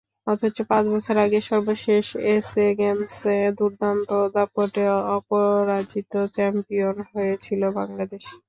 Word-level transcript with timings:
অথচ 0.27 0.57
পাঁচ 0.69 0.85
বছর 0.93 1.15
আগে 1.25 1.39
সর্বশেষ 1.49 2.05
এসএ 2.31 2.67
গেমসে 2.79 3.37
দুর্দান্ত 3.57 4.09
দাপটে 4.35 4.83
অপরাজিত 5.15 6.13
চ্যাম্পিয়ন 6.35 6.97
হয়েছিল 7.09 7.61
বাংলাদেশ। 7.77 8.23